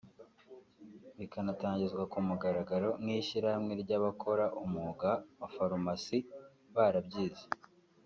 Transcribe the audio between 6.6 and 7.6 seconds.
barabyize